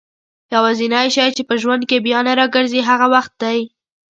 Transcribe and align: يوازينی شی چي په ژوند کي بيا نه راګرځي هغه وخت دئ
يوازينی 0.53 1.03
شی 1.15 1.27
چي 1.35 1.43
په 1.49 1.55
ژوند 1.61 1.81
کي 1.89 1.97
بيا 2.05 2.19
نه 2.27 2.33
راګرځي 2.39 2.81
هغه 2.89 3.07
وخت 3.13 3.33
دئ 3.41 3.59